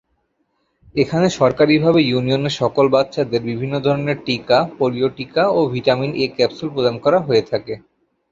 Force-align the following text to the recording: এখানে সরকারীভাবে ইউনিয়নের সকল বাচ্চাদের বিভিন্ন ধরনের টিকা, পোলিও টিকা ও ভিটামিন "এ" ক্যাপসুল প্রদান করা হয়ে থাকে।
এখানে 0.95 1.27
সরকারীভাবে 1.37 1.99
ইউনিয়নের 2.03 2.57
সকল 2.61 2.85
বাচ্চাদের 2.89 3.41
বিভিন্ন 3.49 3.75
ধরনের 3.79 4.17
টিকা, 4.25 4.57
পোলিও 4.77 5.07
টিকা 5.17 5.43
ও 5.49 5.69
ভিটামিন 5.73 6.11
"এ" 6.15 6.35
ক্যাপসুল 6.35 6.69
প্রদান 6.71 6.95
করা 6.99 7.19
হয়ে 7.19 7.43
থাকে। 7.51 7.73